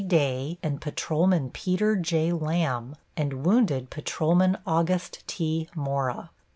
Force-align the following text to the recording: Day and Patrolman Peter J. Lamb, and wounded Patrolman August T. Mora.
Day 0.07 0.57
and 0.63 0.81
Patrolman 0.81 1.51
Peter 1.51 1.95
J. 1.95 2.33
Lamb, 2.33 2.95
and 3.15 3.45
wounded 3.45 3.91
Patrolman 3.91 4.57
August 4.65 5.23
T. 5.27 5.69
Mora. 5.75 6.31